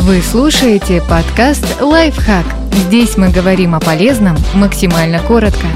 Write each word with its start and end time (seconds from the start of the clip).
Вы 0.00 0.22
слушаете 0.22 1.02
подкаст 1.02 1.82
«Лайфхак». 1.82 2.46
Здесь 2.72 3.16
мы 3.16 3.32
говорим 3.32 3.74
о 3.74 3.80
полезном 3.80 4.36
максимально 4.54 5.18
коротко. 5.18 5.66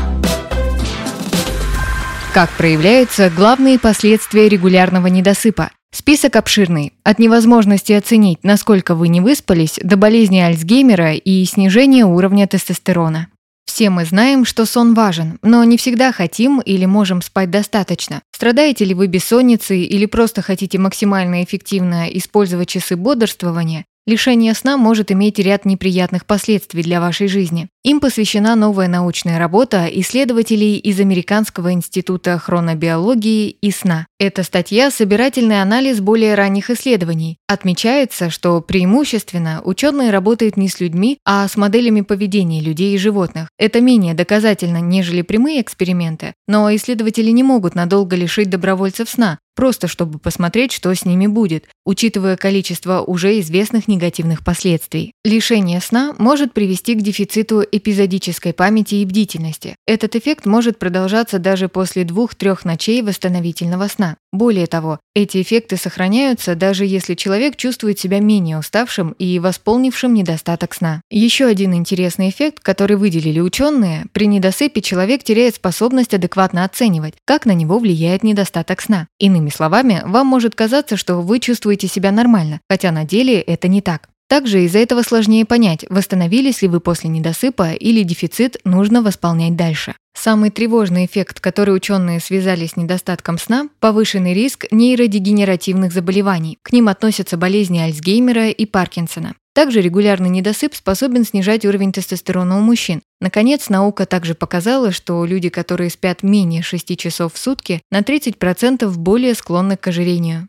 Как 2.33 2.49
проявляются 2.51 3.31
главные 3.31 3.81
последствия 3.81 4.49
регулярного 4.49 5.09
недосыпа? 5.09 5.71
Список 5.93 6.37
обширный. 6.37 6.93
От 7.03 7.19
невозможности 7.19 7.93
оценить, 7.93 8.39
насколько 8.45 8.95
вы 8.95 9.09
не 9.09 9.21
выспались, 9.21 9.81
до 9.83 9.97
болезни 9.97 10.39
Альцгеймера 10.39 11.15
и 11.15 11.45
снижения 11.45 12.07
уровня 12.07 12.47
тестостерона. 12.47 13.27
Все 13.67 13.91
мы 13.91 14.05
знаем, 14.05 14.45
что 14.45 14.67
сон 14.67 14.95
важен, 14.95 15.39
но 15.43 15.65
не 15.65 15.77
всегда 15.77 16.13
хотим 16.13 16.61
или 16.61 16.85
можем 16.85 17.23
спать 17.23 17.51
достаточно. 17.51 18.23
Страдаете 18.33 18.85
ли 18.85 18.95
вы 18.95 19.09
бессонницей 19.09 19.83
или 19.83 20.07
просто 20.07 20.43
хотите 20.43 20.79
максимально 20.79 21.43
эффективно 21.43 22.07
использовать 22.07 22.69
часы 22.69 22.97
бодрствования, 22.97 23.85
Лишение 24.05 24.53
сна 24.55 24.77
может 24.77 25.13
иметь 25.13 25.39
ряд 25.39 25.65
неприятных 25.65 26.27
последствий 26.27 26.83
для 26.83 27.01
вашей 27.01 27.29
жизни. 27.29 27.69
Им 27.85 27.99
посвящена 27.99 28.55
новая 28.55 28.87
научная 28.87 29.41
работа 29.41 29.89
исследователей 29.91 30.77
из 30.77 31.01
Американского 31.01 31.73
института 31.73 32.39
хронобиологии 32.39 33.51
и 33.51 33.73
сна. 33.73 34.07
Эта 34.21 34.45
статья– 34.45 34.89
собирательный 34.93 35.61
анализ 35.61 35.99
более 35.99 36.37
ранних 36.37 36.71
исследований. 36.71 37.39
Отмечается, 37.49 38.31
что 38.31 38.61
преимущественно 38.61 39.63
ученые 39.65 40.13
работают 40.13 40.57
не 40.57 40.69
с 40.69 40.79
людьми, 40.79 41.19
а 41.25 41.49
с 41.49 41.57
моделями 41.57 42.03
поведения 42.03 42.61
людей 42.61 42.95
и 42.95 42.99
животных. 42.99 43.49
Это 43.59 43.81
менее 43.81 44.15
доказательно, 44.15 44.81
нежели 44.81 45.23
прямые 45.23 45.61
эксперименты, 45.61 46.35
но 46.47 46.73
исследователи 46.73 47.31
не 47.31 47.43
могут 47.43 47.75
надолго 47.75 48.15
лишить 48.15 48.49
добровольцев 48.49 49.11
сна, 49.11 49.41
просто 49.55 49.89
чтобы 49.89 50.19
посмотреть, 50.19 50.73
что 50.73 50.95
с 50.95 51.05
ними 51.05 51.27
будет, 51.27 51.65
учитывая 51.85 52.37
количество 52.37 53.03
уже 53.03 53.41
известных 53.41 53.89
негативных 53.89 54.45
последствий. 54.45 55.13
Лишение 55.25 55.81
сна 55.81 56.15
может 56.19 56.53
привести 56.53 56.95
к 56.95 57.03
дефициту 57.03 57.65
эпизодической 57.73 58.53
памяти 58.53 58.97
и 58.97 59.05
бдительности. 59.05 59.75
Этот 59.87 60.15
эффект 60.15 60.47
может 60.47 60.79
продолжаться 60.79 61.39
даже 61.39 61.69
после 61.69 62.05
двух-трех 62.05 62.65
ночей 62.65 63.03
восстановительного 63.03 63.89
сна. 63.89 64.17
Более 64.33 64.67
того, 64.67 65.01
эти 65.15 65.43
эффекты 65.43 65.77
сохраняются 65.77 66.55
даже 66.55 66.85
если 66.87 67.15
человек 67.15 67.57
чувствует 67.57 67.99
себя 67.99 68.21
менее 68.21 68.59
уставшим 68.59 69.13
и 69.19 69.39
восполнившим 69.39 70.15
недостаток 70.15 70.75
сна. 70.75 71.01
Еще 71.11 71.47
один 71.47 71.75
интересный 71.75 72.29
эффект, 72.29 72.61
который 72.61 72.97
выделили 72.97 73.41
ученые, 73.41 74.07
при 74.13 74.27
недосыпе 74.27 74.81
человек 74.81 75.25
теряет 75.25 75.57
способность 75.57 76.15
адекватно 76.15 76.65
оценивать, 76.65 77.15
как 77.25 77.47
на 77.47 77.53
него 77.53 77.79
влияет 77.79 78.23
недостаток 78.23 78.81
сна. 78.81 79.09
Иными 79.19 79.49
словами, 79.51 80.03
вам 80.05 80.27
может 80.27 80.55
казаться, 80.55 80.97
что 80.97 81.21
вы 81.21 81.41
чувствуете 81.41 81.89
себя 81.89 82.13
нормально, 82.13 82.61
хотя 82.69 82.91
на 82.91 83.05
деле 83.05 83.41
это 83.41 83.69
не 83.69 83.81
так. 83.81 84.12
Также 84.33 84.65
из-за 84.65 84.79
этого 84.79 85.03
сложнее 85.03 85.45
понять, 85.45 85.85
восстановились 85.91 86.63
ли 86.63 86.69
вы 86.69 86.81
после 86.81 87.11
недосыпа 87.11 87.73
или 87.75 88.03
дефицит 88.03 88.57
нужно 88.65 89.03
восполнять 89.03 89.57
дальше. 89.57 89.95
Самый 90.15 90.49
тревожный 90.49 91.05
эффект, 91.05 91.39
который 91.39 91.77
ученые 91.77 92.19
связали 92.19 92.67
с 92.67 92.75
недостатком 92.75 93.37
сна– 93.37 93.69
повышенный 93.79 94.33
риск 94.33 94.65
нейродегенеративных 94.71 95.93
заболеваний. 95.93 96.57
К 96.63 96.73
ним 96.73 96.89
относятся 96.89 97.37
болезни 97.37 97.79
Альцгеймера 97.81 98.49
и 98.49 98.65
Паркинсона. 98.65 99.35
Также 99.55 99.83
регулярный 99.83 100.31
недосып 100.31 100.75
способен 100.75 101.27
снижать 101.27 101.67
уровень 101.67 101.93
тестостерона 101.93 102.57
у 102.57 102.63
мужчин. 102.63 103.03
Наконец, 103.21 103.69
наука 103.69 104.07
также 104.07 104.35
показала, 104.35 104.93
что 104.93 105.27
люди, 105.27 105.51
которые 105.51 105.91
спят 105.91 106.23
менее 106.23 106.63
6 106.63 106.97
часов 106.97 107.35
в 107.35 107.39
сутки, 107.39 107.83
на 107.91 108.01
30% 108.01 108.89
более 108.97 109.35
склонны 109.35 109.77
к 109.77 109.89
ожирению. 109.89 110.49